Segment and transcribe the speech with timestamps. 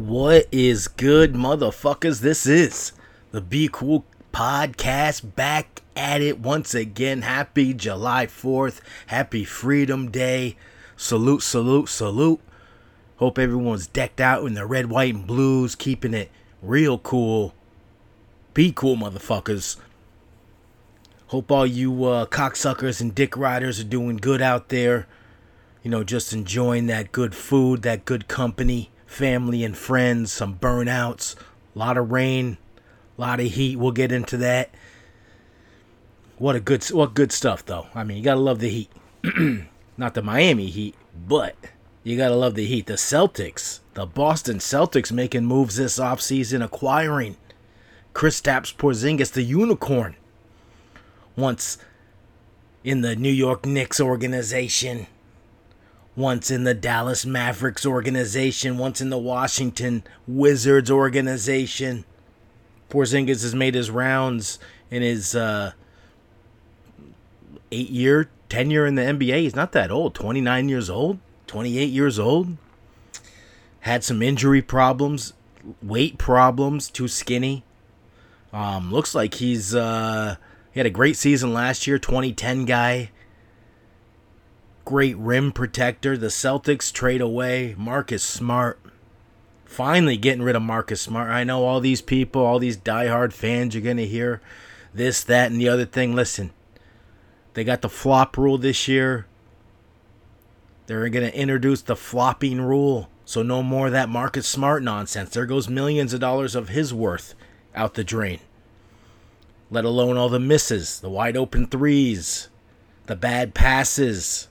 [0.00, 2.20] What is good, motherfuckers?
[2.20, 2.92] This is
[3.32, 7.20] the Be Cool podcast back at it once again.
[7.20, 8.80] Happy July 4th.
[9.08, 10.56] Happy Freedom Day.
[10.96, 12.40] Salute, salute, salute.
[13.16, 16.30] Hope everyone's decked out in the red, white, and blues, keeping it
[16.62, 17.52] real cool.
[18.54, 19.76] Be cool, motherfuckers.
[21.26, 25.06] Hope all you uh, cocksuckers and dick riders are doing good out there.
[25.82, 31.34] You know, just enjoying that good food, that good company family and friends, some burnouts,
[31.74, 32.56] a lot of rain,
[33.18, 33.76] a lot of heat.
[33.76, 34.70] We'll get into that.
[36.38, 37.88] What a good what good stuff though.
[37.94, 38.90] I mean, you got to love the heat.
[39.98, 40.94] Not the Miami Heat,
[41.28, 41.56] but
[42.04, 42.86] you got to love the heat.
[42.86, 47.36] The Celtics, the Boston Celtics making moves this offseason acquiring
[48.14, 50.16] Kristaps Porzingis, the unicorn.
[51.36, 51.76] Once
[52.84, 55.08] in the New York Knicks organization,
[56.20, 62.04] once in the Dallas Mavericks organization, once in the Washington Wizards organization.
[62.90, 64.58] Porzingis has made his rounds
[64.90, 65.72] in his uh,
[67.72, 69.40] eight year tenure in the NBA.
[69.40, 72.56] He's not that old, 29 years old, 28 years old.
[73.80, 75.32] Had some injury problems,
[75.82, 77.64] weight problems, too skinny.
[78.52, 80.36] Um, looks like he's uh,
[80.72, 83.10] he had a great season last year, 2010 guy
[84.90, 86.16] great rim protector.
[86.16, 88.80] The Celtics trade away Marcus Smart.
[89.64, 91.30] Finally getting rid of Marcus Smart.
[91.30, 94.40] I know all these people, all these diehard fans you're going to hear
[94.92, 96.16] this, that, and the other thing.
[96.16, 96.50] Listen,
[97.54, 99.26] they got the flop rule this year.
[100.88, 103.08] They're going to introduce the flopping rule.
[103.24, 105.30] So no more of that Marcus Smart nonsense.
[105.30, 107.36] There goes millions of dollars of his worth
[107.76, 108.40] out the drain.
[109.70, 112.48] Let alone all the misses, the wide open threes,
[113.06, 114.48] the bad passes,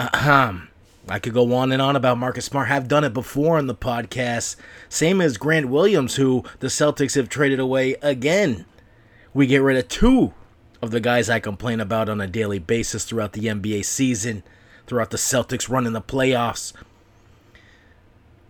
[0.00, 0.68] Ahem.
[1.08, 2.68] I could go on and on about Marcus Smart.
[2.68, 4.56] Have done it before on the podcast.
[4.88, 8.64] Same as Grant Williams, who the Celtics have traded away again.
[9.34, 10.32] We get rid of two
[10.80, 14.42] of the guys I complain about on a daily basis throughout the NBA season,
[14.86, 16.72] throughout the Celtics run in the playoffs,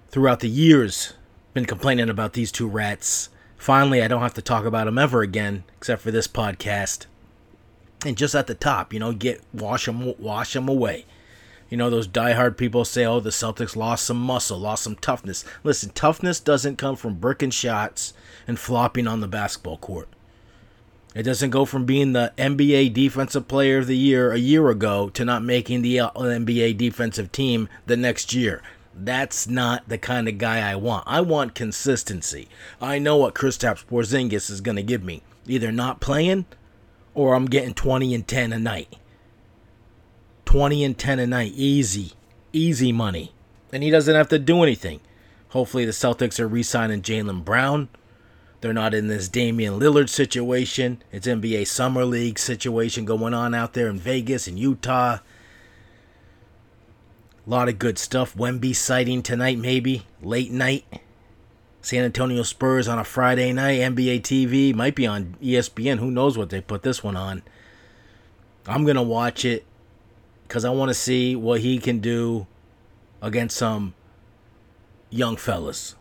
[0.09, 1.15] throughout the years.
[1.53, 3.29] Been complaining about these two rats.
[3.57, 7.07] Finally, I don't have to talk about them ever again, except for this podcast.
[8.07, 11.07] And just at the top, you know, get wash them, wash them away.
[11.71, 15.45] You know, those diehard people say, oh, the Celtics lost some muscle, lost some toughness.
[15.63, 18.13] Listen, toughness doesn't come from bricking shots
[18.49, 20.09] and flopping on the basketball court.
[21.15, 25.11] It doesn't go from being the NBA Defensive Player of the Year a year ago
[25.11, 28.63] to not making the NBA defensive team the next year.
[28.95, 31.05] That's not the kind of guy I want.
[31.07, 32.49] I want consistency.
[32.81, 35.23] I know what Kristaps Porzingis is going to give me.
[35.47, 36.47] Either not playing
[37.15, 38.95] or I'm getting 20 and 10 a night.
[40.51, 41.53] 20 and 10 a night.
[41.55, 42.11] Easy.
[42.53, 43.33] Easy money.
[43.73, 44.99] And he doesn't have to do anything.
[45.51, 47.89] Hopefully, the Celtics are re signing Jaylen Brown.
[48.61, 51.05] They're not in this Damian Lillard situation.
[51.13, 55.19] It's NBA Summer League situation going on out there in Vegas and Utah.
[57.47, 58.35] A lot of good stuff.
[58.35, 60.05] Wemby sighting tonight, maybe.
[60.21, 60.85] Late night.
[61.81, 63.79] San Antonio Spurs on a Friday night.
[63.79, 64.75] NBA TV.
[64.75, 66.01] Might be on ESPN.
[66.01, 67.45] Who knows what they put this one on.
[68.67, 69.65] I'm going to watch it
[70.51, 72.49] because I want to see what he can do
[73.23, 73.95] against some
[75.09, 75.95] young fellas.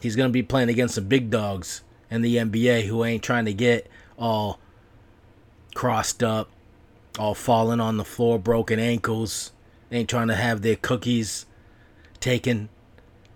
[0.00, 3.44] He's going to be playing against some big dogs in the NBA who ain't trying
[3.44, 3.86] to get
[4.18, 4.60] all
[5.74, 6.48] crossed up,
[7.18, 9.52] all falling on the floor, broken ankles,
[9.92, 11.44] ain't trying to have their cookies
[12.20, 12.70] taken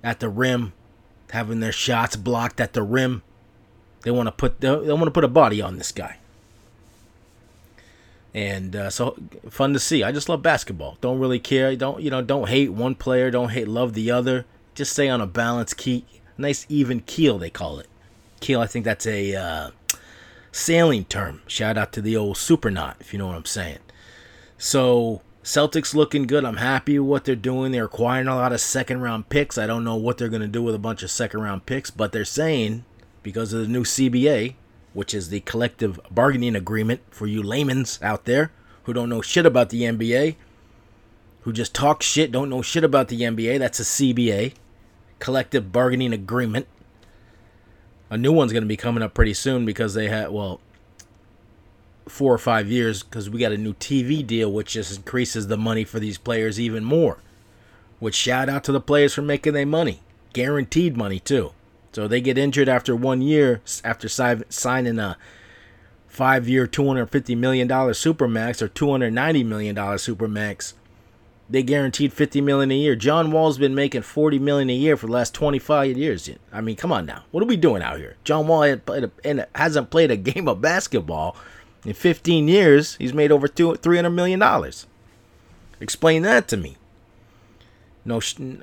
[0.02, 0.72] at the rim,
[1.32, 3.22] having their shots blocked at the rim.
[4.04, 6.16] They want to put they want to put a body on this guy
[8.34, 9.16] and uh, so
[9.49, 10.03] fun to see.
[10.03, 10.99] I just love basketball.
[11.00, 11.75] Don't really care.
[11.77, 12.22] Don't you know?
[12.22, 13.31] Don't hate one player.
[13.31, 14.47] Don't hate love the other.
[14.75, 16.05] Just stay on a balanced key,
[16.37, 17.88] nice even keel they call it.
[18.41, 18.61] Keel.
[18.61, 19.71] I think that's a uh,
[20.53, 21.43] sailing term.
[21.47, 23.78] Shout out to the old super knot, if you know what I'm saying.
[24.56, 26.44] So Celtics looking good.
[26.44, 27.73] I'm happy with what they're doing.
[27.73, 29.56] They're acquiring a lot of second round picks.
[29.56, 32.12] I don't know what they're to do with a bunch of second round picks, but
[32.12, 32.85] they're saying
[33.23, 34.55] because of the new CBA,
[34.93, 38.50] which is the collective bargaining agreement for you laymen's out there
[38.85, 40.37] who don't know shit about the NBA,
[41.43, 43.58] who just talk shit, don't know shit about the NBA.
[43.58, 44.55] That's a CBA,
[45.19, 46.67] collective bargaining agreement.
[48.11, 50.61] A new one's going to be coming up pretty soon because they had, well,
[52.08, 55.58] four or five years because we got a new TV deal, which just increases the
[55.58, 57.19] money for these players even more.
[57.99, 60.00] Which shout out to the players for making their money.
[60.32, 61.52] Guaranteed money, too.
[61.99, 65.17] So they get injured after one year after signing a
[66.06, 70.75] five year, $250 million Supermax or $290 million Supermax.
[71.50, 72.95] they guaranteed 50 million a year.
[72.95, 76.31] John Wall's been making 40 million a year for the last 25 years.
[76.53, 77.25] I mean, come on now.
[77.33, 78.17] What are we doing out here?
[78.23, 81.35] John Wall played a, hasn't played a game of basketball
[81.85, 82.95] in 15 years.
[82.95, 84.87] He's made over two, 300 million dollars.
[85.81, 86.77] Explain that to me.
[88.05, 88.21] No,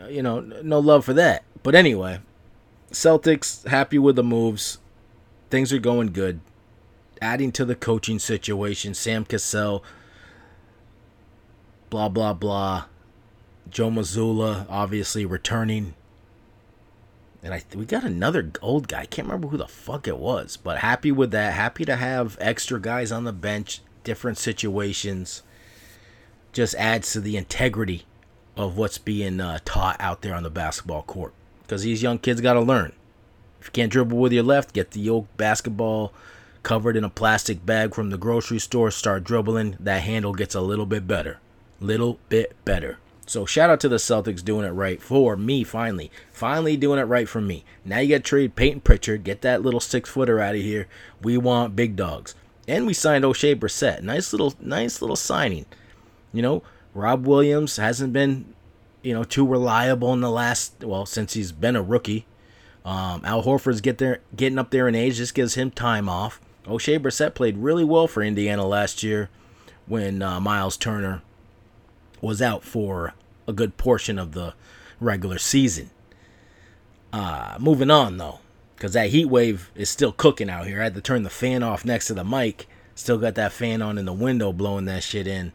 [0.09, 1.43] you know, no love for that.
[1.63, 2.19] But anyway,
[2.91, 4.79] Celtics happy with the moves.
[5.49, 6.39] Things are going good.
[7.21, 9.83] Adding to the coaching situation, Sam Cassell
[11.89, 12.85] blah blah blah.
[13.69, 15.95] Joe Mazzulla obviously returning.
[17.41, 19.01] And I we got another old guy.
[19.01, 21.53] I can't remember who the fuck it was, but happy with that.
[21.53, 25.43] Happy to have extra guys on the bench, different situations.
[26.51, 28.05] Just adds to the integrity
[28.57, 31.33] of what's being uh, taught out there on the basketball court.
[31.65, 32.93] Because these young kids got to learn.
[33.59, 36.13] If you can't dribble with your left, get the old basketball
[36.63, 38.91] covered in a plastic bag from the grocery store.
[38.91, 39.77] Start dribbling.
[39.79, 41.39] That handle gets a little bit better
[41.79, 42.97] little bit better.
[43.27, 46.11] So shout out to the Celtics doing it right for me finally.
[46.31, 47.63] Finally doing it right for me.
[47.83, 50.87] Now you got trade Payton Pritchard, get that little six footer out of here.
[51.21, 52.35] We want big dogs.
[52.67, 54.01] And we signed Oshae Brissett.
[54.01, 55.65] Nice little nice little signing.
[56.33, 56.63] You know,
[56.93, 58.53] Rob Williams hasn't been,
[59.05, 62.25] you know, too reliable in the last well, since he's been a rookie.
[62.83, 66.41] Um, Al Horford's get there getting up there in age, This gives him time off.
[66.65, 69.29] Oshae Brissett played really well for Indiana last year
[69.85, 71.21] when uh, Miles Turner
[72.19, 73.13] was out for
[73.47, 74.55] a good portion of the
[74.99, 75.91] regular season.
[77.13, 78.39] Uh, moving on though,
[78.75, 80.81] because that heat wave is still cooking out here.
[80.81, 82.67] I had to turn the fan off next to the mic.
[82.95, 85.53] Still got that fan on in the window blowing that shit in.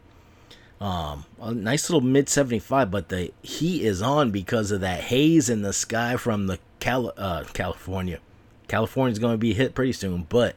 [0.81, 5.47] Um, a nice little mid 75, but the heat is on because of that haze
[5.47, 8.19] in the sky from the Cal- uh, California.
[8.67, 10.55] California's going to be hit pretty soon, but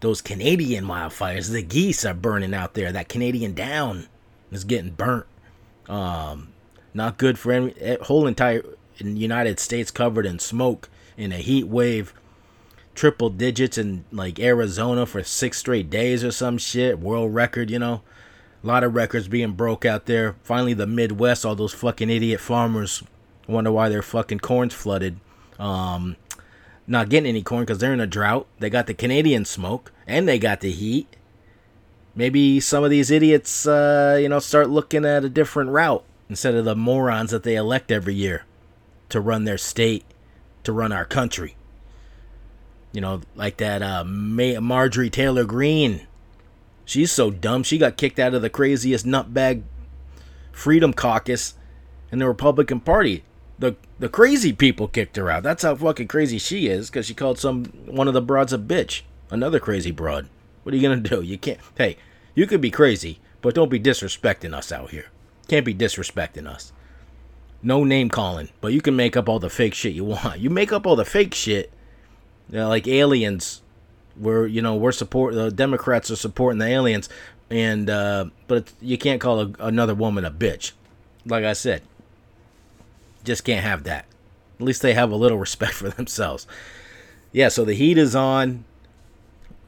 [0.00, 2.92] those Canadian wildfires, the geese are burning out there.
[2.92, 4.08] That Canadian down
[4.52, 5.24] is getting burnt.
[5.88, 6.52] Um,
[6.92, 8.62] not good for any eh, whole entire
[8.98, 12.12] United States covered in smoke in a heat wave.
[12.94, 16.98] Triple digits in like Arizona for six straight days or some shit.
[16.98, 18.02] World record, you know.
[18.64, 20.36] A lot of records being broke out there.
[20.42, 23.02] Finally, the Midwest, all those fucking idiot farmers
[23.46, 25.20] wonder why their fucking corn's flooded.
[25.58, 26.16] Um,
[26.86, 28.46] not getting any corn because they're in a drought.
[28.58, 31.14] They got the Canadian smoke and they got the heat
[32.14, 36.54] maybe some of these idiots, uh, you know, start looking at a different route instead
[36.54, 38.44] of the morons that they elect every year
[39.08, 40.04] to run their state,
[40.62, 41.56] to run our country.
[42.92, 46.06] You know, like that uh, Marjorie Taylor Greene.
[46.84, 47.62] She's so dumb.
[47.62, 49.62] She got kicked out of the craziest nutbag
[50.52, 51.54] Freedom Caucus
[52.12, 53.24] in the Republican Party.
[53.58, 55.42] The the crazy people kicked her out.
[55.42, 58.58] That's how fucking crazy she is because she called some one of the broads a
[58.58, 59.02] bitch.
[59.30, 60.28] Another crazy broad.
[60.62, 61.22] What are you gonna do?
[61.22, 61.58] You can't.
[61.76, 61.96] Hey,
[62.34, 65.06] you could be crazy, but don't be disrespecting us out here.
[65.48, 66.72] Can't be disrespecting us.
[67.62, 70.38] No name calling, but you can make up all the fake shit you want.
[70.38, 71.72] You make up all the fake shit,
[72.50, 73.62] you know, like aliens.
[74.16, 77.08] We're you know we're support the Democrats are supporting the aliens,
[77.50, 80.72] and uh, but you can't call a, another woman a bitch.
[81.26, 81.82] Like I said,
[83.24, 84.06] just can't have that.
[84.60, 86.46] At least they have a little respect for themselves.
[87.32, 88.64] Yeah, so the heat is on.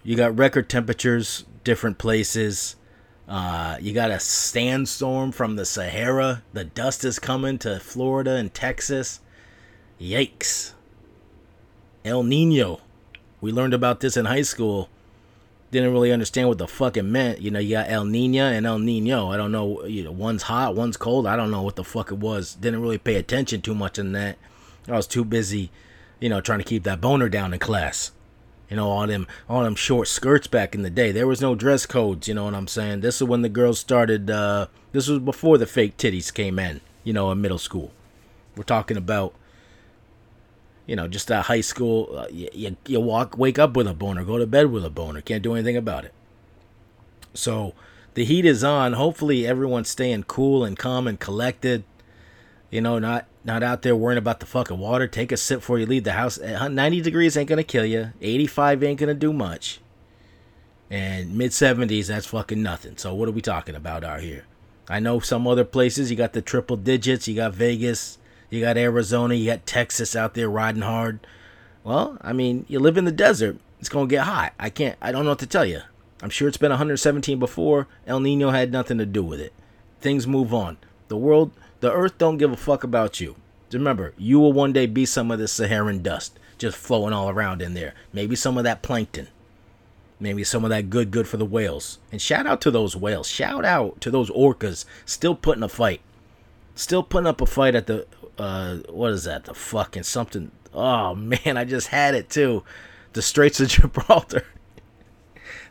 [0.05, 2.77] You got record temperatures, different places.
[3.29, 6.45] Uh, you got a sandstorm from the Sahara.
[6.53, 9.19] The dust is coming to Florida and Texas.
[10.01, 10.75] Yikes.
[12.05, 12.81] El Nino.
[13.41, 14.89] We learned about this in high school.
[15.71, 17.41] Didn't really understand what the fuck it meant.
[17.41, 19.31] You know, you got El Nina and El Nino.
[19.31, 19.85] I don't know.
[19.85, 21.27] You know, one's hot, one's cold.
[21.27, 22.55] I don't know what the fuck it was.
[22.55, 24.39] Didn't really pay attention too much in that.
[24.89, 25.71] I was too busy,
[26.21, 28.13] you know, trying to keep that boner down in class.
[28.71, 31.13] You know, all them all them short skirts back in the day.
[31.13, 33.01] There was no dress codes, you know what I'm saying?
[33.01, 36.81] This is when the girls started uh this was before the fake titties came in,
[37.05, 37.93] you know, in middle school.
[38.57, 39.35] We're talking about
[40.87, 44.25] you know, just a high school uh, you, you walk wake up with a boner,
[44.25, 46.15] go to bed with a boner, can't do anything about it.
[47.35, 47.75] So,
[48.15, 48.95] the heat is on.
[48.95, 51.85] Hopefully everyone's staying cool and calm and collected.
[52.71, 55.07] You know, not not out there worrying about the fucking water.
[55.07, 56.39] Take a sip before you leave the house.
[56.39, 58.13] 90 degrees ain't gonna kill you.
[58.21, 59.81] 85 ain't gonna do much.
[60.91, 62.97] And mid 70s, that's fucking nothing.
[62.97, 64.45] So what are we talking about out here?
[64.89, 67.27] I know some other places you got the triple digits.
[67.29, 68.19] You got Vegas.
[68.51, 69.35] You got Arizona.
[69.35, 71.27] You got Texas out there riding hard.
[71.85, 73.59] Well, I mean, you live in the desert.
[73.81, 74.53] It's gonna get hot.
[74.59, 74.97] I can't.
[75.01, 75.83] I don't know what to tell you.
[76.23, 77.87] I'm sure it's been 117 before.
[78.07, 79.53] El Nino had nothing to do with it.
[80.01, 80.79] Things move on.
[81.09, 83.37] The world the earth don't give a fuck about you.
[83.73, 87.61] Remember, you will one day be some of the Saharan dust just flowing all around
[87.61, 87.95] in there.
[88.13, 89.29] Maybe some of that plankton.
[90.19, 91.99] Maybe some of that good, good for the whales.
[92.11, 93.29] And shout out to those whales.
[93.29, 96.01] Shout out to those orcas still putting a fight.
[96.75, 98.07] Still putting up a fight at the
[98.39, 99.45] uh what is that?
[99.45, 100.51] The fucking something.
[100.75, 102.65] Oh man, I just had it too.
[103.13, 104.45] The Straits of Gibraltar.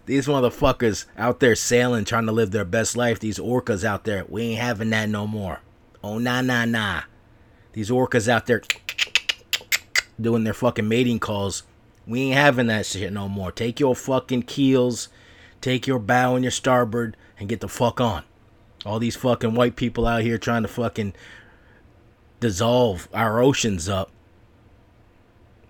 [0.06, 3.20] These motherfuckers out there sailing, trying to live their best life.
[3.20, 5.62] These orcas out there, we ain't having that no more.
[6.04, 7.02] Oh nah nah nah.
[7.74, 8.62] These orcas out there
[10.22, 11.64] doing their fucking mating calls.
[12.08, 13.52] We ain't having that shit no more.
[13.52, 15.10] Take your fucking keels,
[15.60, 18.24] take your bow and your starboard, and get the fuck on.
[18.86, 21.16] All these fucking white people out here trying to fucking
[22.40, 24.12] dissolve our oceans up.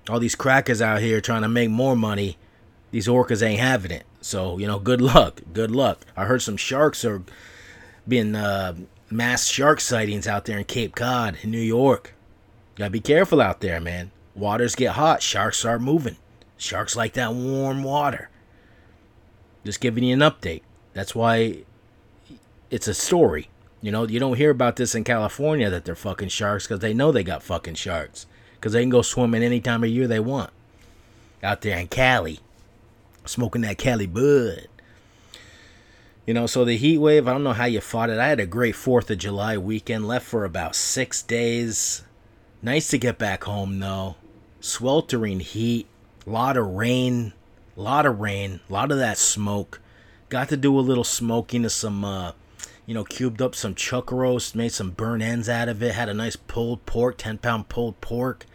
[0.10, 2.38] All these crackers out here trying to make more money.
[2.92, 4.06] These orcas ain't having it.
[4.22, 5.42] So, you know, good luck.
[5.54, 6.06] Good luck.
[6.16, 7.24] I heard some sharks are
[8.08, 8.76] being uh,
[9.10, 12.14] mass shark sightings out there in Cape Cod in New York.
[12.76, 14.12] Gotta be careful out there, man.
[14.36, 16.18] Waters get hot, sharks start moving.
[16.58, 18.30] Sharks like that warm water.
[19.64, 20.62] Just giving you an update.
[20.94, 21.64] That's why
[22.70, 23.50] it's a story.
[23.86, 26.92] You know, you don't hear about this in California that they're fucking sharks because they
[26.92, 28.26] know they got fucking sharks.
[28.56, 30.50] Because they can go swimming any time of year they want.
[31.44, 32.40] Out there in Cali.
[33.26, 34.70] Smoking that Cali bud.
[36.26, 38.18] You know, so the heat wave, I don't know how you fought it.
[38.18, 40.08] I had a great 4th of July weekend.
[40.08, 42.02] Left for about six days.
[42.64, 44.16] Nice to get back home, though.
[44.62, 45.86] Sweltering heat.
[46.26, 47.34] A lot of rain.
[47.78, 48.62] A lot of rain.
[48.68, 49.80] A lot of that smoke.
[50.30, 52.32] Got to do a little smoking of some uh,
[52.86, 56.10] you know, cubed up some chuck roast, made some burnt ends out of it, had
[56.10, 58.46] a nice pulled pork, 10 pound pulled pork.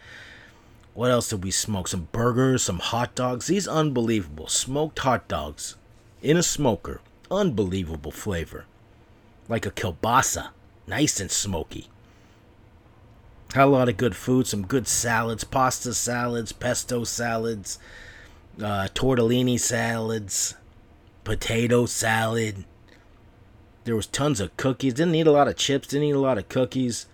[0.93, 1.87] What else did we smoke?
[1.87, 3.47] Some burgers, some hot dogs.
[3.47, 5.75] These unbelievable smoked hot dogs
[6.21, 7.01] in a smoker.
[7.29, 8.65] Unbelievable flavor.
[9.47, 10.49] Like a kielbasa.
[10.87, 11.87] Nice and smoky.
[13.53, 17.79] Had a lot of good food, some good salads, pasta salads, pesto salads,
[18.57, 20.55] uh, tortellini salads,
[21.25, 22.63] potato salad,
[23.83, 24.93] there was tons of cookies.
[24.93, 25.87] Didn't eat a lot of chips.
[25.87, 27.07] Didn't eat a lot of cookies.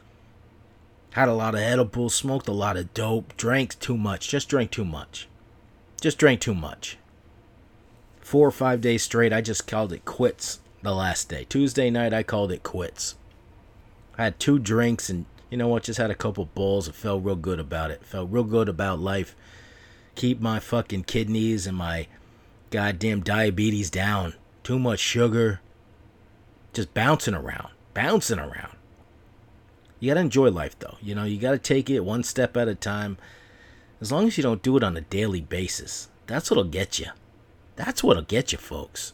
[1.12, 2.14] Had a lot of edibles.
[2.14, 3.36] Smoked a lot of dope.
[3.38, 4.30] Drank too much.
[4.30, 5.28] Just drank too much.
[6.02, 6.98] Just drank too much.
[8.20, 11.46] Four or five days straight, I just called it quits the last day.
[11.46, 13.16] Tuesday night, I called it quits.
[14.18, 15.84] I had two drinks and you know what?
[15.84, 16.90] Just had a couple bowls.
[16.90, 18.04] I felt real good about it.
[18.04, 19.34] Felt real good about life.
[20.16, 22.08] Keep my fucking kidneys and my
[22.70, 24.34] goddamn diabetes down.
[24.64, 25.62] Too much sugar
[26.74, 28.76] just bouncing around, bouncing around.
[30.00, 30.98] You gotta enjoy life though.
[31.02, 33.18] You know, you gotta take it one step at a time.
[34.00, 37.08] As long as you don't do it on a daily basis, that's what'll get you.
[37.76, 39.14] That's what'll get you, folks.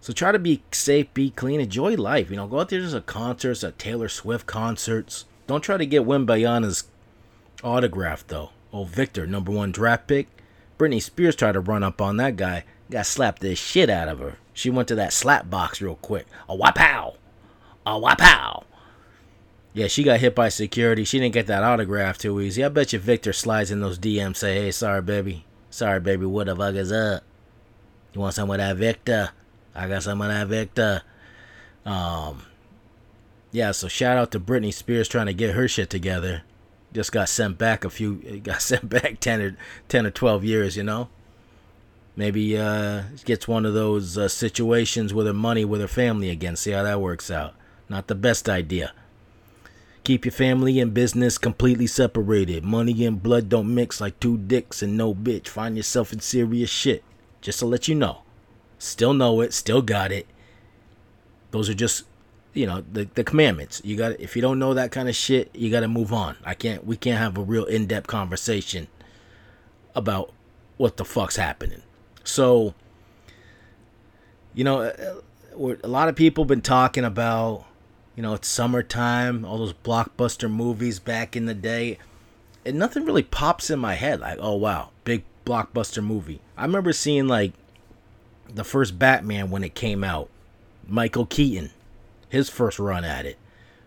[0.00, 2.28] So try to be safe, be clean, enjoy life.
[2.28, 5.26] You know, go out there to concerts, at Taylor Swift concerts.
[5.46, 6.84] Don't try to get Wembanyama's
[7.62, 8.50] autograph though.
[8.72, 10.28] Oh, Victor, number one draft pick.
[10.78, 14.18] Britney Spears tried to run up on that guy, got slapped the shit out of
[14.18, 14.38] her.
[14.52, 16.26] She went to that slap box real quick.
[16.48, 17.16] A wapow.
[17.86, 18.64] A wapow.
[19.74, 21.04] Yeah, she got hit by security.
[21.04, 22.62] She didn't get that autograph too easy.
[22.62, 25.46] I bet you Victor slides in those DMs say, hey, sorry, baby.
[25.70, 27.22] Sorry, baby, what the fuck is up?
[28.12, 29.30] You want some of that Victor?
[29.74, 31.02] I got some of that Victor.
[31.86, 32.42] Um,
[33.50, 36.42] yeah, so shout out to Britney Spears trying to get her shit together.
[36.92, 39.56] Just got sent back a few, got sent back 10 or,
[39.88, 41.08] 10 or 12 years, you know?
[42.14, 46.56] Maybe uh, gets one of those uh, situations with her money with her family again.
[46.56, 47.54] See how that works out.
[47.88, 48.92] Not the best idea.
[50.04, 52.64] Keep your family and business completely separated.
[52.64, 55.48] Money and blood don't mix like two dicks and no bitch.
[55.48, 57.04] Find yourself in serious shit.
[57.40, 58.22] Just to let you know.
[58.78, 60.26] Still know it, still got it.
[61.52, 62.04] Those are just,
[62.52, 63.80] you know, the, the commandments.
[63.84, 66.36] You got if you don't know that kind of shit, you got to move on.
[66.44, 68.88] I can't we can't have a real in-depth conversation
[69.94, 70.32] about
[70.78, 71.82] what the fuck's happening.
[72.24, 72.74] So,
[74.54, 77.64] you know, uh, a lot of people been talking about,
[78.16, 81.98] you know, it's summertime, all those blockbuster movies back in the day,
[82.64, 86.40] and nothing really pops in my head like, oh wow, big blockbuster movie.
[86.56, 87.52] I remember seeing like
[88.48, 90.28] the first Batman when it came out,
[90.86, 91.70] Michael Keaton,
[92.28, 93.38] his first run at it,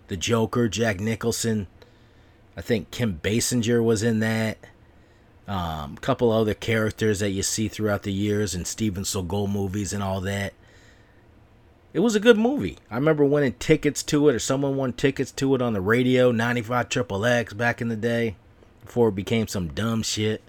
[0.07, 1.67] the Joker, Jack Nicholson.
[2.57, 4.57] I think Kim Basinger was in that.
[5.47, 9.93] Um, a couple other characters that you see throughout the years in Steven Seagal movies
[9.93, 10.53] and all that.
[11.93, 12.77] It was a good movie.
[12.89, 16.31] I remember winning tickets to it, or someone won tickets to it on the radio,
[16.31, 18.35] 95 Triple X back in the day,
[18.83, 20.41] before it became some dumb shit.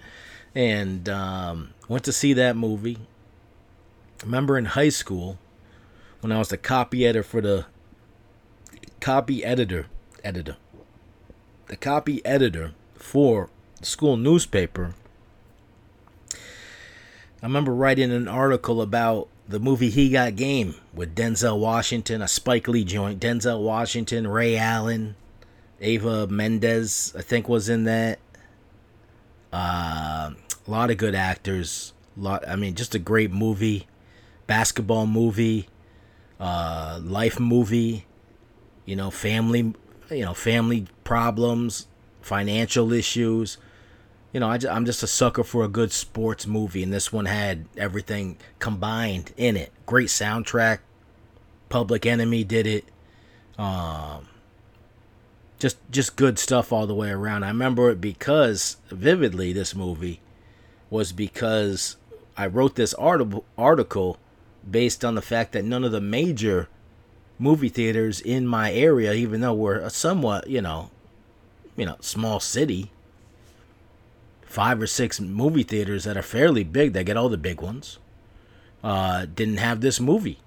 [0.55, 2.97] And um, went to see that movie.
[4.23, 5.37] Remember in high school
[6.21, 7.65] when I was the copy editor for the
[8.99, 9.85] copy editor
[10.23, 10.57] editor
[11.67, 13.49] the copy editor for
[13.81, 14.93] school newspaper,
[16.33, 22.27] I remember writing an article about the movie He Got Game with Denzel Washington, a
[22.27, 23.19] Spike Lee joint.
[23.21, 25.15] Denzel Washington, Ray Allen,
[25.79, 28.19] Eva Mendes, I think was in that.
[29.53, 30.31] Uh,
[30.67, 31.93] a lot of good actors.
[32.17, 33.87] Lot, I mean, just a great movie,
[34.47, 35.69] basketball movie,
[36.39, 38.05] uh, life movie.
[38.85, 39.73] You know, family,
[40.09, 41.87] you know, family problems,
[42.21, 43.57] financial issues.
[44.37, 47.25] You know, I, I'm just a sucker for a good sports movie, and this one
[47.25, 49.71] had everything combined in it.
[49.87, 50.77] Great soundtrack.
[51.69, 52.85] Public Enemy did it.
[53.57, 54.27] Um,
[55.57, 57.45] just just good stuff all the way around.
[57.45, 60.19] I remember it because vividly this movie
[60.91, 61.97] was because
[62.37, 64.19] I wrote this article article
[64.69, 66.69] based on the fact that none of the major
[67.39, 70.91] movie theaters in my area, even though we're a somewhat, you know,
[71.75, 72.91] you know, small city,
[74.47, 77.99] five or six movie theaters that are fairly big, that get all the big ones,
[78.83, 80.39] uh, didn't have this movie.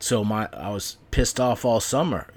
[0.00, 2.28] So my I was pissed off all summer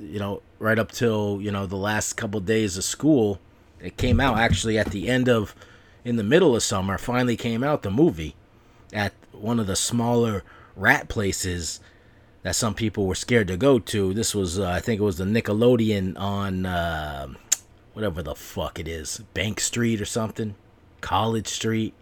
[0.00, 3.40] you know, right up till, you know, the last couple of days of school.
[3.80, 5.54] It came out actually at the end of,
[6.04, 8.34] in the middle of summer, finally came out the movie
[8.92, 11.80] at one of the smaller rat places
[12.42, 14.14] that some people were scared to go to.
[14.14, 17.28] This was, uh, I think it was the Nickelodeon on, uh,
[17.96, 20.54] whatever the fuck it is, Bank Street or something,
[21.00, 21.94] College Street.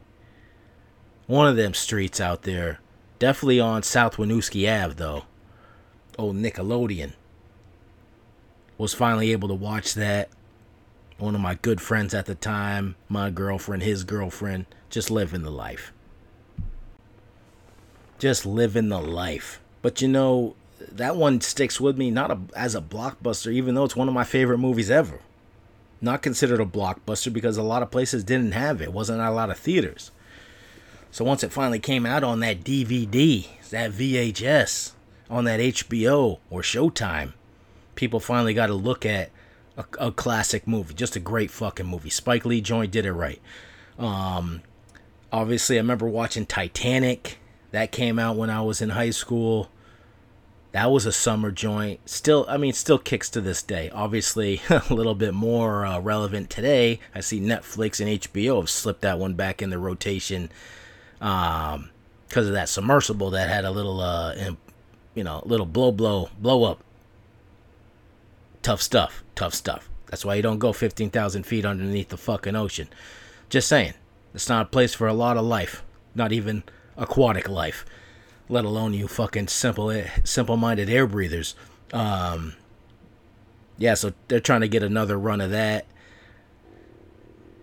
[1.29, 2.81] One of them streets out there.
[3.21, 5.23] Definitely on South Winooski Ave, though.
[6.19, 7.13] Old Nickelodeon
[8.77, 10.31] was finally able to watch that.
[11.19, 15.51] One of my good friends at the time, my girlfriend, his girlfriend, just living the
[15.51, 15.93] life.
[18.19, 19.61] Just living the life.
[19.81, 20.57] But you know,
[20.91, 24.15] that one sticks with me not a, as a blockbuster, even though it's one of
[24.15, 25.21] my favorite movies ever.
[26.05, 28.93] Not considered a blockbuster because a lot of places didn't have it.
[28.93, 30.11] wasn't a lot of theaters.
[31.11, 34.93] So once it finally came out on that DVD, that VHS,
[35.31, 37.33] on that HBO or Showtime,
[37.95, 39.31] people finally got to look at
[39.79, 42.11] a, a, classic movie, just a great fucking movie.
[42.11, 43.41] Spike Lee joint did it right.
[43.99, 44.61] Um,
[45.33, 47.39] obviously, I remember watching Titanic.
[47.71, 49.71] That came out when I was in high school.
[50.75, 52.01] That was a summer joint.
[52.09, 53.91] Still, I mean, still kicks to this day.
[53.91, 57.01] Obviously, a little bit more uh, relevant today.
[57.15, 60.51] I see Netflix and HBO have slipped that one back in the rotation
[61.21, 61.89] um,
[62.29, 64.35] because of that submersible that had a little, uh,
[65.15, 66.85] you know, little blow, blow, blow up
[68.65, 69.23] Tough stuff.
[69.35, 69.91] Tough stuff.
[70.07, 72.89] That's why you don't go 15,000 feet underneath the fucking ocean.
[73.51, 73.93] Just saying.
[74.33, 75.85] It's not a place for a lot of life.
[76.15, 76.63] Not even
[76.97, 77.85] aquatic life.
[78.49, 81.55] Let alone you fucking simple simple-minded air breathers.
[81.93, 82.55] Um,
[83.79, 85.87] yeah, so they're trying to get another run of that.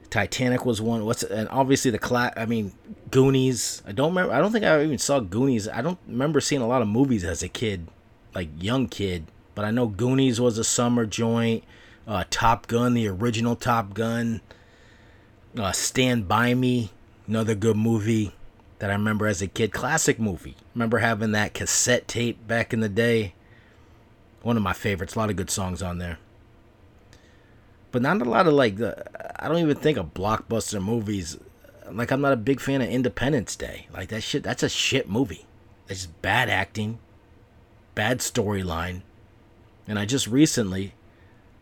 [0.09, 1.05] Titanic was one.
[1.05, 2.33] What's and obviously the class.
[2.35, 2.73] I mean,
[3.11, 3.81] Goonies.
[3.87, 4.33] I don't remember.
[4.33, 5.69] I don't think I even saw Goonies.
[5.69, 7.87] I don't remember seeing a lot of movies as a kid,
[8.35, 9.27] like young kid.
[9.55, 11.63] But I know Goonies was a summer joint.
[12.07, 14.41] Uh, Top Gun, the original Top Gun.
[15.57, 16.91] Uh, Stand By Me,
[17.27, 18.33] another good movie
[18.81, 19.71] that I remember as a kid.
[19.71, 20.55] Classic movie.
[20.73, 23.35] Remember having that cassette tape back in the day.
[24.41, 25.13] One of my favorites.
[25.13, 26.17] A lot of good songs on there.
[27.91, 29.05] But not a lot of like the.
[29.39, 31.37] I don't even think of blockbuster movies.
[31.91, 33.87] Like I'm not a big fan of Independence Day.
[33.93, 34.41] Like that shit.
[34.41, 35.45] That's a shit movie.
[35.87, 36.97] It's bad acting,
[37.93, 39.03] bad storyline,
[39.87, 40.95] and I just recently,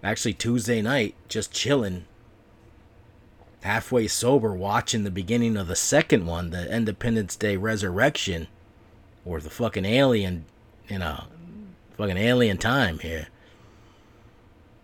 [0.01, 2.05] actually Tuesday night, just chilling,
[3.61, 8.47] halfway sober, watching the beginning of the second one, the Independence Day Resurrection,
[9.25, 10.45] or the fucking alien,
[10.87, 11.25] you know,
[11.97, 13.27] fucking alien time here.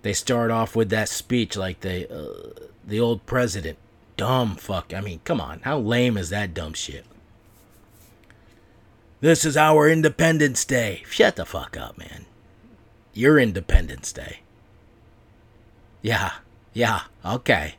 [0.01, 3.77] They start off with that speech like the uh, the old president.
[4.17, 4.93] Dumb fuck.
[4.93, 5.61] I mean, come on.
[5.61, 7.05] How lame is that dumb shit?
[9.19, 11.03] This is our Independence Day.
[11.09, 12.25] Shut the fuck up, man
[13.15, 14.41] your Independence Day.
[16.01, 16.33] Yeah,
[16.73, 17.75] yeah, okay.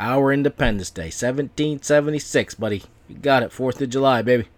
[0.00, 2.82] Our Independence Day, 1776, buddy.
[3.08, 4.48] You got it, 4th of July, baby.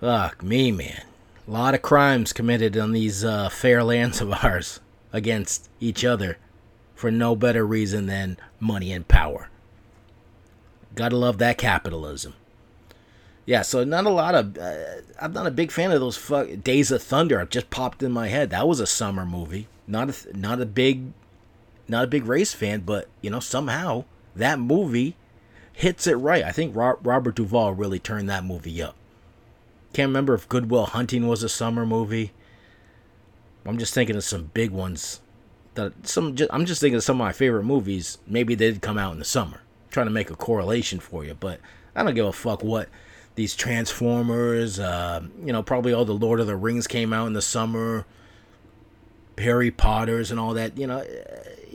[0.00, 1.02] Fuck me, man.
[1.46, 4.78] A lot of crimes committed on these uh, fair lands of ours
[5.12, 6.38] against each other
[6.94, 9.48] for no better reason than money and power.
[10.94, 12.34] Gotta love that capitalism
[13.48, 14.58] yeah, so not a lot of.
[14.58, 17.40] Uh, I'm not a big fan of those fuck Days of Thunder.
[17.40, 18.50] It just popped in my head.
[18.50, 19.68] That was a summer movie.
[19.86, 21.14] Not a not a big,
[21.88, 24.04] not a big race fan, but you know somehow
[24.36, 25.16] that movie
[25.72, 26.44] hits it right.
[26.44, 28.96] I think Robert Duvall really turned that movie up.
[29.92, 32.32] Can't remember if Good Will Hunting was a summer movie.
[33.64, 35.20] I'm just thinking of some big ones.
[35.74, 38.18] That some I'm just thinking of some of my favorite movies.
[38.26, 39.58] Maybe they did come out in the summer.
[39.58, 41.60] I'm trying to make a correlation for you, but
[41.94, 42.88] I don't give a fuck what
[43.34, 47.34] these Transformers, uh, you know, probably all the Lord of the Rings came out in
[47.34, 48.04] the summer,
[49.38, 50.76] Harry Potter's and all that.
[50.76, 51.04] You know,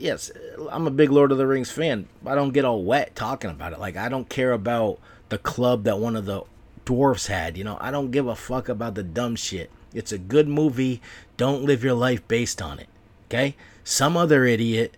[0.04, 0.30] yes,
[0.70, 2.06] I'm a big Lord of the Rings fan.
[2.26, 3.80] I don't get all wet talking about it.
[3.80, 6.42] Like I don't care about the club that one of the
[6.84, 7.56] dwarfs had.
[7.56, 9.70] You know, I don't give a fuck about the dumb shit.
[9.92, 11.00] It's a good movie.
[11.36, 12.88] Don't live your life based on it.
[13.28, 13.56] Okay?
[13.82, 14.96] Some other idiot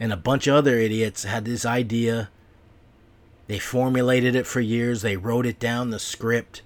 [0.00, 2.28] and a bunch of other idiots had this idea.
[3.46, 5.02] They formulated it for years.
[5.02, 6.62] They wrote it down, the script.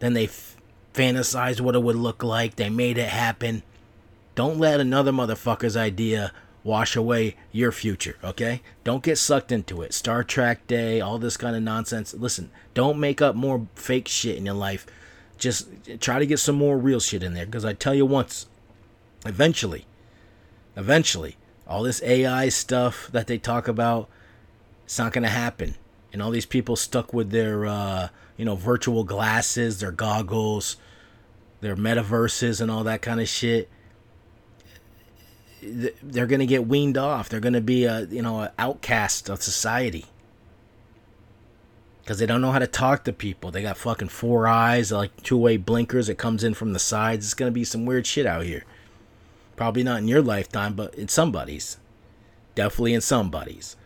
[0.00, 0.56] Then they f-
[0.92, 2.56] fantasized what it would look like.
[2.56, 3.62] They made it happen.
[4.34, 6.32] Don't let another motherfucker's idea
[6.64, 8.62] wash away your future, okay?
[8.82, 9.92] Don't get sucked into it.
[9.92, 12.14] Star Trek Day, all this kind of nonsense.
[12.14, 14.86] Listen, don't make up more fake shit in your life.
[15.36, 15.68] Just
[16.00, 18.46] try to get some more real shit in there because I tell you once,
[19.26, 19.84] eventually,
[20.74, 24.08] eventually, all this AI stuff that they talk about,
[24.84, 25.76] it's not going to happen.
[26.12, 30.76] And all these people stuck with their, uh, you know, virtual glasses, their goggles,
[31.60, 33.68] their metaverses, and all that kind of shit
[36.02, 37.28] they're going to get weaned off.
[37.28, 40.06] They're going to be a you know an outcast of society
[42.04, 43.50] because they don't know how to talk to people.
[43.50, 46.08] They got fucking four eyes, like two way blinkers.
[46.08, 47.24] It comes in from the sides.
[47.24, 48.64] It's going to be some weird shit out here.
[49.56, 51.78] Probably not in your lifetime, but in somebody's.
[52.54, 53.76] Definitely in somebody's.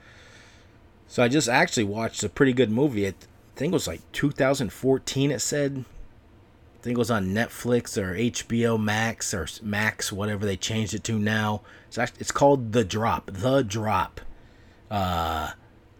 [1.06, 3.06] So I just actually watched a pretty good movie.
[3.06, 3.14] I
[3.54, 5.30] think it was like 2014.
[5.30, 5.84] It said
[6.78, 11.02] I think it was on Netflix or HBO Max or Max, whatever they changed it
[11.04, 11.62] to now.
[11.88, 13.30] It's actually, it's called The Drop.
[13.32, 14.20] The Drop.
[14.88, 15.52] Uh,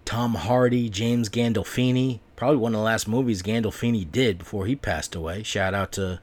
[0.05, 5.15] Tom Hardy, James Gandolfini, probably one of the last movies Gandolfini did before he passed
[5.15, 5.43] away.
[5.43, 6.21] Shout out to,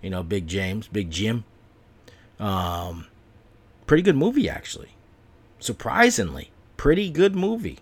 [0.00, 1.44] you know, Big James, Big Jim.
[2.40, 3.06] Um,
[3.86, 4.96] pretty good movie actually.
[5.60, 7.78] Surprisingly, pretty good movie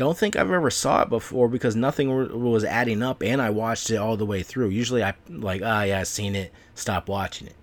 [0.00, 2.08] don't think I've ever saw it before because nothing
[2.42, 4.70] was adding up, and I watched it all the way through.
[4.70, 7.56] Usually, I like, ah, oh, yeah, I've seen it, stop watching it.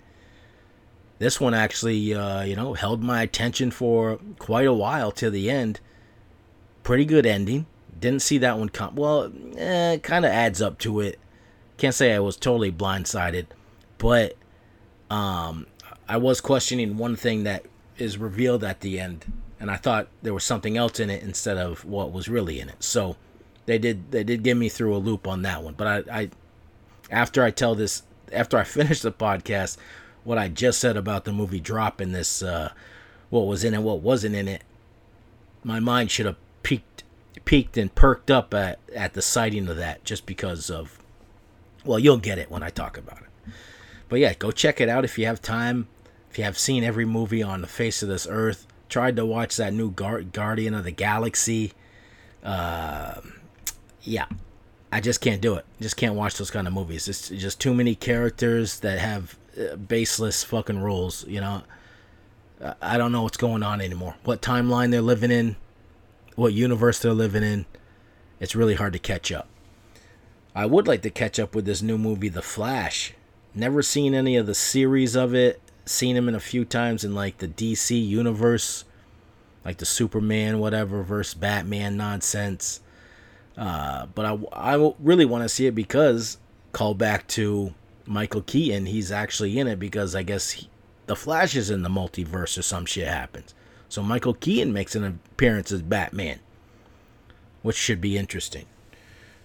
[1.18, 5.50] This one actually, uh, you know, held my attention for quite a while to the
[5.50, 5.80] end.
[6.84, 7.66] Pretty good ending.
[8.00, 8.96] Didn't see that one come.
[8.96, 11.18] Well, eh, kind of adds up to it.
[11.78, 13.48] Can't say I was totally blindsided,
[13.98, 14.36] but
[15.10, 15.66] um,
[16.08, 17.66] I was questioning one thing that
[17.98, 19.26] is revealed at the end
[19.60, 22.70] and I thought there was something else in it instead of what was really in
[22.70, 22.84] it.
[22.84, 23.16] So
[23.66, 25.74] they did they did get me through a loop on that one.
[25.74, 26.30] But I, I
[27.12, 29.78] after I tell this after I finish the podcast,
[30.24, 32.72] what I just said about the movie drop in this uh,
[33.30, 34.64] what was in it, what wasn't in it,
[35.64, 37.04] my mind should have peaked
[37.46, 41.00] peaked and perked up at, at the sighting of that just because of
[41.86, 43.54] well you'll get it when I talk about it.
[44.10, 45.88] But yeah, go check it out if you have time.
[46.30, 49.58] If you have seen every movie on the face of this earth, tried to watch
[49.58, 51.74] that new Gar- Guardian of the Galaxy.
[52.44, 53.16] Uh,
[54.02, 54.26] yeah,
[54.92, 55.66] I just can't do it.
[55.82, 57.08] Just can't watch those kind of movies.
[57.08, 61.26] It's just too many characters that have uh, baseless fucking rules.
[61.28, 61.64] You know,
[62.82, 64.16] I don't know what's going on anymore.
[64.24, 65.58] What timeline they're living in,
[66.36, 67.66] what universe they're living in.
[68.40, 69.48] It's really hard to catch up.
[70.56, 73.14] I would like to catch up with this new movie, The Flash.
[73.54, 77.16] Never seen any of the series of it seen him in a few times in
[77.16, 78.86] like the DC universe,
[79.66, 82.82] like the Superman whatever versus Batman nonsense.
[83.58, 86.38] Uh, but I, I really want to see it because
[86.74, 87.74] call back to
[88.06, 88.86] Michael Keaton.
[88.86, 90.70] He's actually in it because I guess he,
[91.08, 93.56] the Flash is in the multiverse or some shit happens.
[93.90, 96.40] So Michael Keaton makes an appearance as Batman,
[97.62, 98.66] which should be interesting.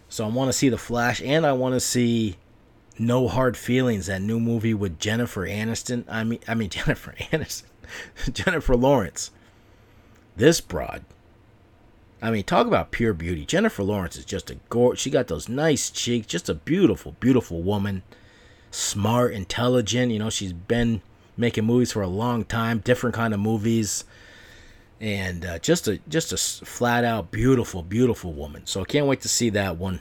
[0.09, 2.37] So I want to see the Flash and I want to see
[2.99, 6.05] no Hard Feelings, that new movie with Jennifer Aniston.
[6.09, 7.65] I mean, I mean Jennifer Aniston,
[8.33, 9.31] Jennifer Lawrence.
[10.37, 11.05] This broad.
[12.23, 13.45] I mean, talk about pure beauty.
[13.45, 15.01] Jennifer Lawrence is just a gorge.
[15.01, 18.03] She got those nice cheeks, just a beautiful, beautiful woman.
[18.71, 20.13] Smart, intelligent.
[20.13, 21.03] You know, she's been
[21.37, 24.05] making movies for a long time, different kind of movies,
[25.01, 28.67] and uh, just a just a flat out beautiful, beautiful woman.
[28.67, 30.01] So I can't wait to see that one.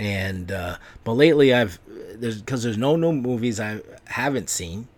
[0.00, 1.78] And uh, but lately I've
[2.14, 4.88] there's because there's no new movies I haven't seen.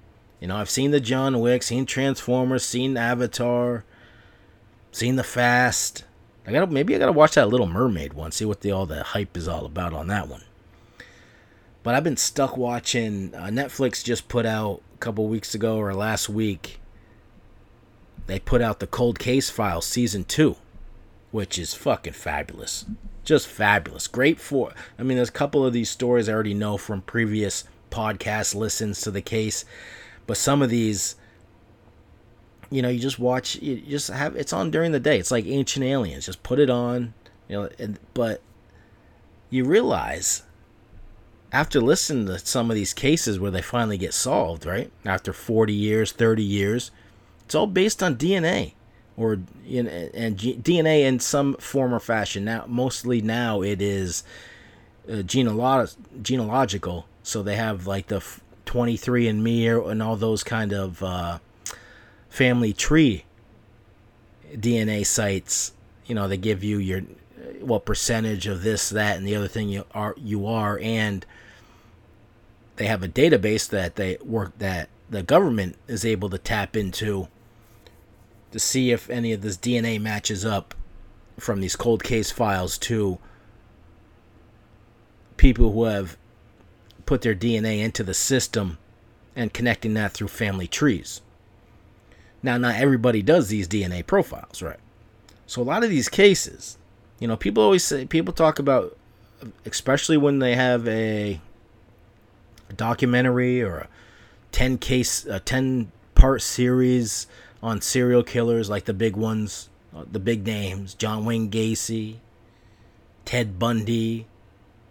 [0.40, 3.84] You know, I've seen the John Wick, seen Transformers, seen Avatar,
[4.92, 6.04] seen the Fast.
[6.46, 9.02] I gotta maybe I gotta watch that Little Mermaid one, see what the all the
[9.02, 10.42] hype is all about on that one.
[11.82, 13.34] But I've been stuck watching.
[13.34, 16.80] Uh, Netflix just put out a couple weeks ago or last week.
[18.26, 20.56] They put out the Cold Case File season two,
[21.36, 22.86] which is fucking fabulous
[23.26, 24.06] just fabulous.
[24.06, 27.64] Great for, I mean, there's a couple of these stories I already know from previous
[27.90, 29.66] podcast listens to the case,
[30.26, 31.16] but some of these,
[32.70, 35.18] you know, you just watch, you just have, it's on during the day.
[35.18, 36.24] It's like Ancient Aliens.
[36.24, 37.12] Just put it on,
[37.48, 38.40] you know, and, but
[39.50, 40.44] you realize
[41.52, 44.90] after listening to some of these cases where they finally get solved, right?
[45.04, 46.90] After 40 years, 30 years,
[47.44, 48.74] it's all based on DNA
[49.16, 49.40] or
[49.82, 52.44] know, and G- DNA in some form or fashion.
[52.44, 54.22] Now, mostly now it is
[55.08, 57.06] uh, genealog- genealogical.
[57.22, 58.22] So they have like the
[58.66, 61.38] 23andMe and all those kind of uh,
[62.28, 63.24] family tree
[64.54, 65.72] DNA sites.
[66.06, 67.02] You know, they give you your
[67.60, 71.24] what percentage of this, that, and the other thing you are you are, and
[72.76, 77.28] they have a database that they work that the government is able to tap into
[78.56, 80.74] to see if any of this DNA matches up
[81.38, 83.18] from these cold case files to
[85.36, 86.16] people who have
[87.04, 88.78] put their DNA into the system
[89.36, 91.20] and connecting that through family trees.
[92.42, 94.80] Now, not everybody does these DNA profiles, right?
[95.46, 96.78] So, a lot of these cases,
[97.20, 98.96] you know, people always say, people talk about,
[99.66, 101.42] especially when they have a,
[102.70, 103.88] a documentary or a
[104.52, 107.26] 10 case, a 10 part series
[107.66, 112.18] on serial killers like the big ones, uh, the big names John Wayne Gacy,
[113.24, 114.28] Ted Bundy,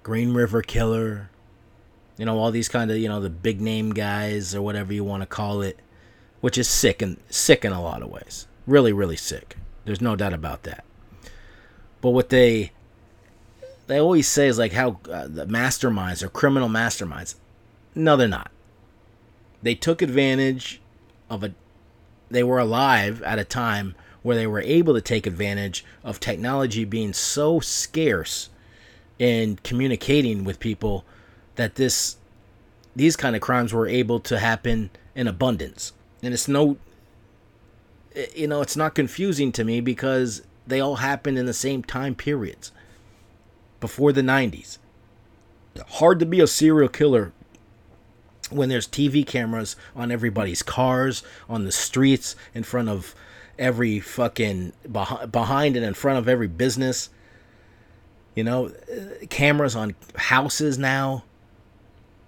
[0.03, 1.29] Green River Killer,
[2.17, 5.05] you know, all these kind of, you know, the big name guys or whatever you
[5.05, 5.79] want to call it,
[6.41, 8.45] which is sick and sick in a lot of ways.
[8.67, 9.55] Really, really sick.
[9.85, 10.83] There's no doubt about that.
[12.01, 12.71] But what they
[13.88, 17.35] they always say is like how uh, the masterminds are criminal masterminds.
[17.95, 18.51] No, they're not.
[19.61, 20.81] They took advantage
[21.29, 21.53] of a.
[22.35, 26.83] They were alive at a time where they were able to take advantage of technology
[26.83, 28.49] being so scarce
[29.17, 31.05] in communicating with people
[31.55, 32.17] that this
[32.93, 35.93] these kind of crimes were able to happen in abundance.
[36.21, 36.75] And it's no
[38.13, 41.83] eh, you know, it's not confusing to me because they all happened in the same
[41.83, 42.73] time periods
[43.79, 44.77] before the 90s.
[45.87, 47.31] Hard to be a serial killer
[48.51, 53.15] when there's TV cameras on everybody's cars, on the streets, in front of
[53.58, 57.10] every fucking behind and in front of every business.
[58.36, 61.23] You know, uh, cameras on houses now.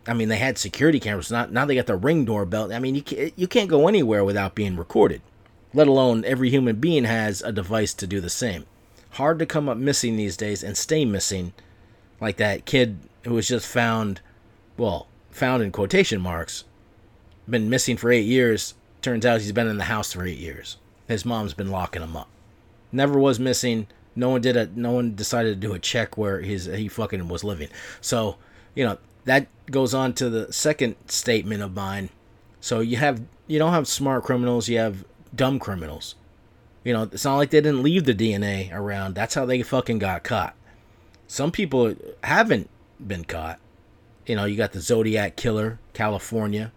[0.07, 1.29] I mean, they had security cameras.
[1.29, 2.71] Not now they got the ring doorbell.
[2.71, 5.21] I mean, you you can't go anywhere without being recorded
[5.73, 8.65] let alone every human being has a device to do the same.
[9.11, 11.53] Hard to come up missing these days and stay missing,
[12.19, 14.21] like that kid who was just found,
[14.77, 16.63] well, found in quotation marks,
[17.49, 18.73] been missing for eight years.
[19.01, 20.77] Turns out he's been in the house for eight years.
[21.07, 22.27] His mom's been locking him up.
[22.91, 23.87] Never was missing.
[24.15, 24.67] No one did a.
[24.75, 27.69] No one decided to do a check where his he fucking was living.
[28.01, 28.37] So
[28.75, 32.09] you know that goes on to the second statement of mine.
[32.59, 34.67] So you have you don't have smart criminals.
[34.67, 36.15] You have dumb criminals.
[36.83, 39.13] You know, it's not like they didn't leave the DNA around.
[39.13, 40.55] That's how they fucking got caught.
[41.27, 42.69] Some people haven't
[43.05, 43.59] been caught.
[44.27, 46.71] You know, you got the Zodiac Killer, California,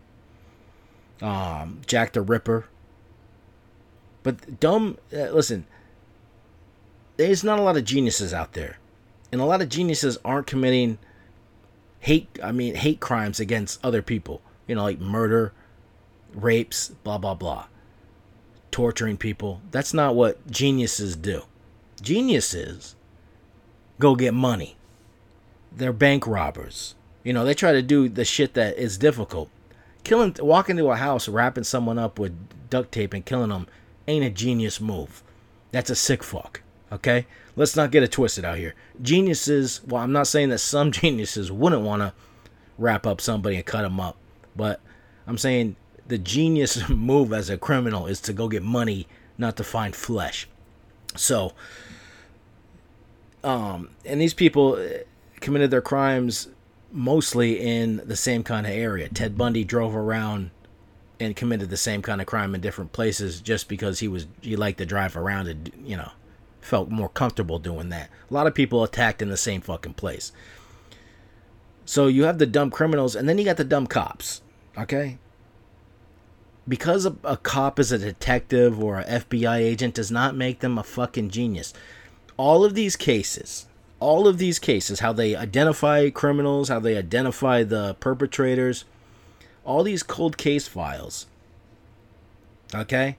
[1.20, 2.66] um, Jack the Ripper.
[4.22, 5.66] But dumb, uh, listen,
[7.18, 8.78] there's not a lot of geniuses out there.
[9.30, 10.98] And a lot of geniuses aren't committing
[11.98, 14.40] hate, I mean, hate crimes against other people.
[14.66, 15.52] You know, like murder,
[16.32, 17.66] rapes, blah, blah, blah
[18.70, 19.60] torturing people.
[19.70, 21.42] That's not what geniuses do.
[22.00, 22.96] Geniuses
[23.98, 24.76] go get money.
[25.72, 26.94] They're bank robbers.
[27.22, 29.50] You know, they try to do the shit that is difficult.
[30.04, 32.35] Killing, walking into a house, wrapping someone up with
[32.70, 33.66] duct tape and killing them
[34.09, 35.22] ain't a genius move.
[35.72, 36.62] That's a sick fuck.
[36.90, 37.26] Okay?
[37.56, 38.74] Let's not get it twisted out here.
[39.02, 42.12] Geniuses, well, I'm not saying that some geniuses wouldn't want to
[42.78, 44.16] wrap up somebody and cut them up,
[44.56, 44.80] but
[45.26, 45.76] I'm saying
[46.09, 49.06] the genius move as a criminal is to go get money,
[49.37, 50.48] not to find flesh.
[51.16, 51.52] So,
[53.44, 55.04] um, and these people uh,
[55.40, 56.48] committed their crimes
[56.92, 59.09] mostly in the same kind of area.
[59.09, 60.50] Ted Bundy drove around
[61.18, 64.57] and committed the same kind of crime in different places just because he was he
[64.57, 66.12] liked to drive around and you know
[66.61, 68.11] felt more comfortable doing that.
[68.31, 70.33] A lot of people attacked in the same fucking place.
[71.85, 74.42] So you have the dumb criminals and then you got the dumb cops.
[74.79, 75.18] Okay?
[76.70, 80.79] because a, a, cop is a detective or a FBI agent does not make them
[80.79, 81.74] a fucking genius.
[82.37, 83.66] All of these cases,
[84.00, 88.84] all of these cases, how they identify criminals, how they identify the perpetrators,
[89.64, 91.26] all these cold case files.
[92.74, 93.16] Okay?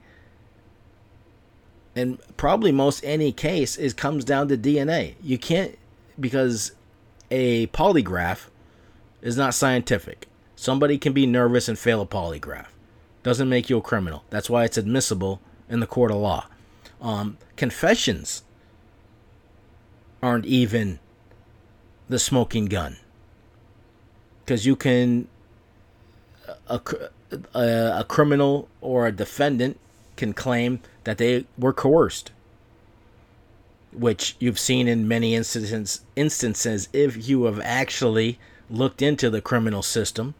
[1.94, 5.14] And probably most any case is comes down to DNA.
[5.22, 5.78] You can't
[6.18, 6.72] because
[7.30, 8.48] a polygraph
[9.20, 10.26] is not scientific.
[10.56, 12.66] Somebody can be nervous and fail a polygraph
[13.22, 14.24] doesn't make you a criminal.
[14.30, 16.46] That's why it's admissible in the court of law.
[17.00, 18.42] Um, confessions
[20.22, 20.98] aren't even
[22.08, 22.96] the smoking gun.
[24.44, 25.28] Because you can,
[26.68, 26.80] a,
[27.54, 29.78] a, a criminal or a defendant
[30.16, 32.30] can claim that they were coerced
[33.92, 38.38] which you've seen in many instances instances if you have actually
[38.70, 40.34] looked into the criminal system,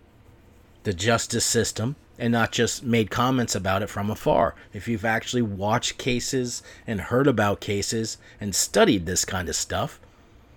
[0.85, 4.55] the justice system, and not just made comments about it from afar.
[4.73, 10.01] If you've actually watched cases and heard about cases and studied this kind of stuff,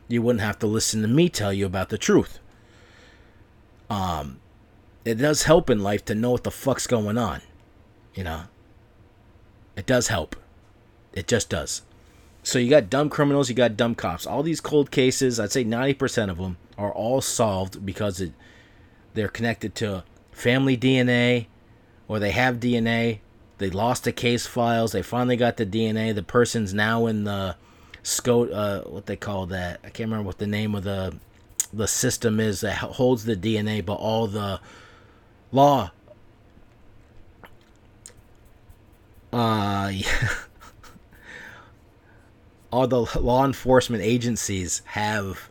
[0.08, 2.39] you wouldn't have to listen to me tell you about the truth.
[3.89, 4.39] Um,
[5.04, 7.41] it does help in life to know what the fuck's going on.
[8.13, 8.44] You know,
[9.76, 10.36] it does help.
[11.13, 11.82] It just does.
[12.44, 14.28] So you got dumb criminals, you got dumb cops.
[14.28, 18.34] All these cold cases, I'd say 90% of them are all solved because it,
[19.13, 20.04] they're connected to
[20.36, 21.48] family DNA
[22.08, 23.19] or they have DNA.
[23.58, 24.91] They lost the case files.
[24.91, 26.13] They finally got the DNA.
[26.13, 27.56] The person's now in the
[28.04, 29.80] SCOT, uh, what they call that.
[29.84, 31.15] I can't remember what the name of the
[31.74, 34.60] the system is that holds the DNA, but all the
[35.52, 35.91] law.
[39.34, 40.30] Uh, yeah.
[42.71, 45.50] all the law enforcement agencies have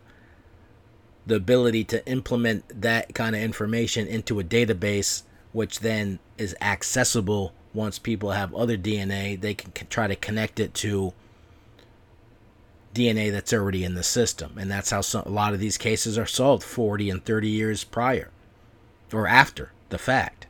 [1.26, 7.52] the ability to implement that kind of information into a database, which then is accessible
[7.72, 9.40] once people have other DNA.
[9.40, 11.12] They can try to connect it to
[12.94, 14.56] DNA that's already in the system.
[14.56, 17.84] And that's how some, a lot of these cases are solved 40 and 30 years
[17.84, 18.30] prior
[19.12, 20.46] or after the fact.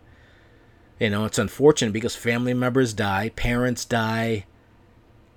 [1.01, 4.47] You know, it's unfortunate because family members die, parents die,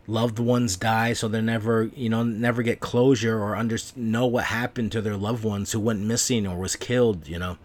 [0.07, 4.45] loved ones die so they never you know never get closure or under know what
[4.45, 7.57] happened to their loved ones who went missing or was killed you know?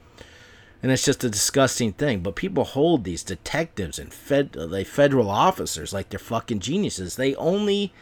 [0.82, 5.30] And it's just a disgusting thing but people hold these detectives and fed like federal
[5.30, 7.14] officers like they're fucking geniuses.
[7.14, 7.92] They only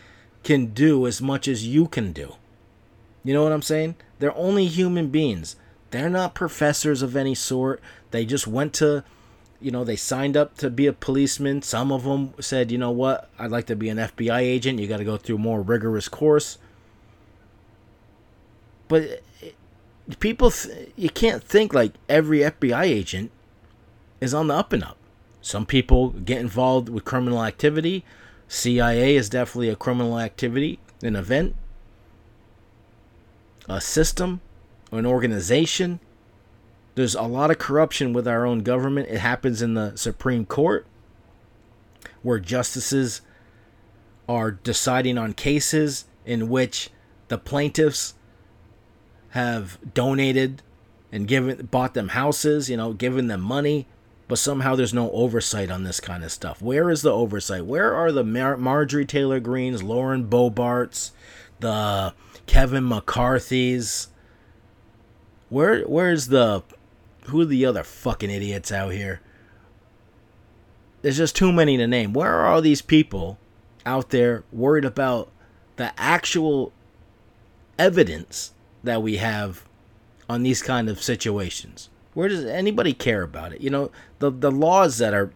[0.43, 2.37] can do as much as you can do.
[3.23, 3.97] You know what i'm saying?
[4.19, 5.57] They're only human beings.
[5.91, 7.83] They're not professors of any sort.
[8.11, 9.05] They just went to
[9.61, 11.63] you know, they signed up to be a policeman.
[11.63, 14.79] Some of them said, you know what, I'd like to be an FBI agent.
[14.79, 16.59] You got to go through a more rigorous course.
[18.89, 19.51] But eh,
[20.19, 23.31] people, th- you can't think like every FBI agent
[24.21, 24.97] is on the up and up.
[25.43, 28.05] Some people get involved with criminal activity.
[28.49, 31.55] CIA is definitely a criminal activity, an event,
[33.69, 34.41] a system,
[34.91, 36.01] an organization
[36.95, 39.09] there's a lot of corruption with our own government.
[39.09, 40.87] It happens in the Supreme Court,
[42.23, 43.23] where justices
[44.29, 46.91] are deciding on cases in which
[47.29, 48.15] the plaintiffs
[49.31, 50.63] have donated
[51.13, 53.87] and given bought them houses, you know, given them money,
[54.29, 56.63] but somehow there's no oversight on this kind of stuff.
[56.63, 57.67] Where is the oversight?
[57.67, 61.11] Where are the Mar- Marjorie Taylor Greenes, Lauren Boeberts,
[61.59, 62.15] the
[62.47, 64.09] Kevin McCarthy's?
[65.49, 66.63] Where where's the
[67.25, 69.21] who are the other fucking idiots out here?
[71.03, 72.13] There's just too many to name.
[72.13, 73.39] Where are all these people
[73.87, 75.31] out there worried about
[75.77, 76.73] the actual
[77.79, 78.53] evidence
[78.85, 79.65] that we have
[80.29, 81.89] on these kind of situations?
[82.13, 83.61] Where does anybody care about it?
[83.61, 85.33] You know, the the laws that are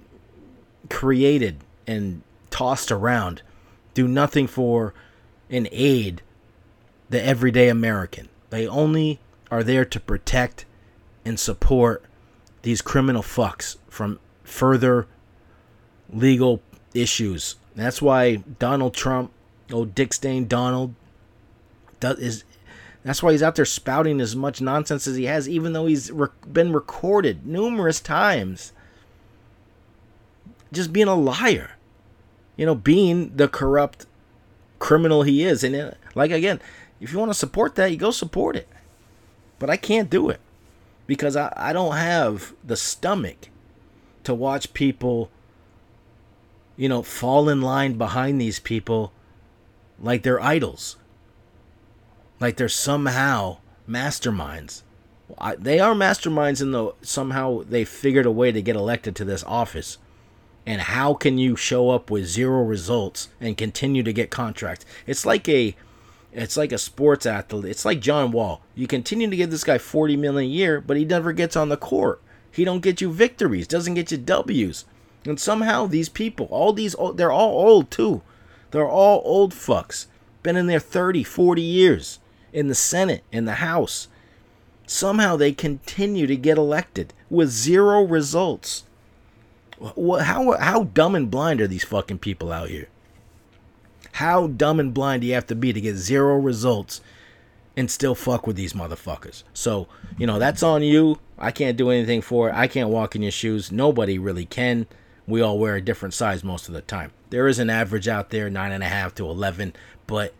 [0.90, 3.42] created and tossed around
[3.94, 4.92] do nothing for
[5.48, 6.20] and aid
[7.08, 8.28] the everyday American.
[8.50, 9.20] They only
[9.50, 10.64] are there to protect
[11.24, 12.04] and support
[12.62, 15.06] these criminal fucks from further
[16.10, 16.62] legal
[16.94, 17.56] issues.
[17.74, 19.32] That's why Donald Trump,
[19.72, 20.94] oh Dick Stain Donald,
[22.00, 22.44] does is
[23.02, 26.10] that's why he's out there spouting as much nonsense as he has, even though he's
[26.10, 28.72] re- been recorded numerous times.
[30.72, 31.72] Just being a liar,
[32.56, 34.06] you know, being the corrupt
[34.78, 36.60] criminal he is, and it, like again,
[37.00, 38.68] if you want to support that, you go support it.
[39.58, 40.40] But I can't do it
[41.06, 43.48] because I, I don't have the stomach
[44.24, 45.30] to watch people,
[46.76, 49.12] you know, fall in line behind these people
[50.00, 50.96] like they're idols.
[52.40, 54.82] Like they're somehow masterminds.
[55.38, 59.24] I, they are masterminds in the somehow they figured a way to get elected to
[59.24, 59.98] this office.
[60.66, 64.86] And how can you show up with zero results and continue to get contracts?
[65.06, 65.76] It's like a
[66.34, 67.70] it's like a sports athlete.
[67.70, 68.60] It's like John Wall.
[68.74, 71.68] You continue to give this guy 40 million a year, but he never gets on
[71.68, 72.20] the court.
[72.50, 74.84] He don't get you victories, doesn't get you W's.
[75.24, 78.22] And somehow these people, all these they're all old too.
[78.72, 80.06] They're all old fucks.
[80.42, 82.18] Been in there 30, 40 years
[82.52, 84.08] in the Senate, in the House.
[84.86, 88.84] Somehow they continue to get elected with zero results.
[89.80, 92.88] How how dumb and blind are these fucking people out here?
[94.14, 97.00] How dumb and blind do you have to be to get zero results
[97.76, 99.42] and still fuck with these motherfuckers.
[99.52, 101.18] So, you know, that's on you.
[101.36, 102.54] I can't do anything for it.
[102.54, 103.72] I can't walk in your shoes.
[103.72, 104.86] Nobody really can.
[105.26, 107.10] We all wear a different size most of the time.
[107.30, 109.72] There is an average out there, nine and a half to eleven,
[110.06, 110.32] but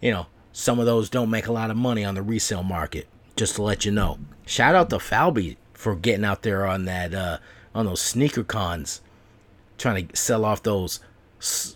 [0.00, 3.08] you know, some of those don't make a lot of money on the resale market.
[3.34, 4.18] Just to let you know.
[4.46, 7.38] Shout out to Falby for getting out there on that uh
[7.74, 9.00] on those sneaker cons,
[9.78, 11.00] trying to sell off those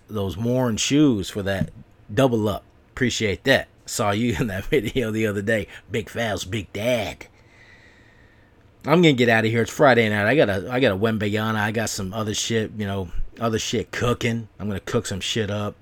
[0.09, 1.71] those worn shoes for that
[2.13, 2.65] double up.
[2.91, 3.69] Appreciate that.
[3.87, 5.67] Saw you in that video the other day.
[5.91, 7.27] Big Fal's Big Dad.
[8.87, 9.63] I'm gonna get out of here.
[9.63, 10.27] It's Friday night.
[10.27, 11.57] I got a I got a Wembanyama.
[11.57, 14.49] I got some other shit, you know, other shit cooking.
[14.59, 15.75] I'm gonna cook some shit up.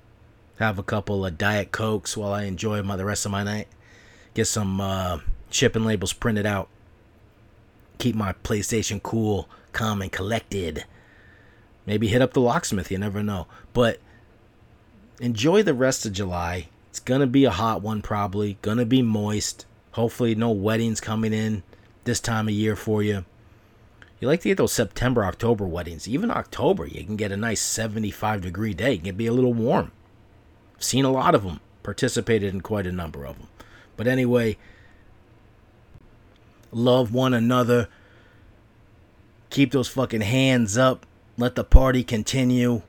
[0.57, 3.69] Have a couple of diet cokes while I enjoy my the rest of my night.
[4.33, 5.19] Get some uh,
[5.49, 6.67] shipping labels printed out.
[7.97, 10.85] Keep my PlayStation cool, calm, and collected.
[11.89, 12.91] Maybe hit up the locksmith.
[12.91, 13.47] You never know.
[13.73, 13.99] But
[15.19, 16.67] enjoy the rest of July.
[16.91, 18.59] It's gonna be a hot one, probably.
[18.61, 19.65] Gonna be moist.
[19.93, 21.63] Hopefully, no weddings coming in
[22.03, 23.25] this time of year for you.
[24.19, 26.07] You like to get those September, October weddings.
[26.07, 28.93] Even October, you can get a nice 75 degree day.
[28.93, 29.91] It can be a little warm.
[30.75, 33.47] I've seen a lot of them, participated in quite a number of them.
[33.97, 34.57] But anyway,
[36.71, 37.89] love one another.
[39.49, 41.07] Keep those fucking hands up.
[41.39, 42.81] Let the party continue.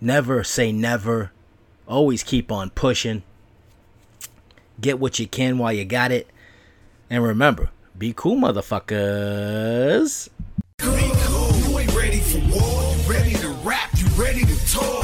[0.00, 1.32] Never say never.
[1.88, 3.24] Always keep on pushing.
[4.80, 6.28] Get what you can while you got it.
[7.10, 10.28] And remember, be cool, motherfuckers.
[10.78, 10.84] Be
[11.24, 11.70] cool.
[11.70, 12.94] You ain't ready for war.
[12.94, 13.90] You ready to rap.
[13.96, 15.01] You ready to talk.